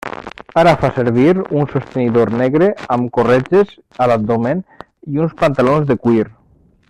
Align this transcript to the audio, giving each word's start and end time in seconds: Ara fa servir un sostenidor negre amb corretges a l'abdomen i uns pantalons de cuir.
Ara 0.59 0.71
fa 0.83 0.87
servir 0.93 1.25
un 1.41 1.67
sostenidor 1.73 2.31
negre 2.41 2.71
amb 2.97 3.13
corretges 3.19 3.77
a 4.05 4.09
l'abdomen 4.13 4.65
i 5.15 5.23
uns 5.27 5.37
pantalons 5.45 5.89
de 5.93 5.99
cuir. 6.07 6.27